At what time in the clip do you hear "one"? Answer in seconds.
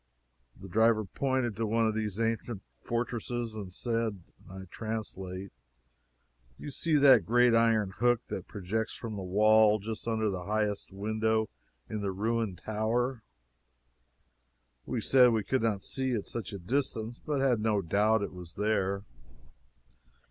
1.67-1.85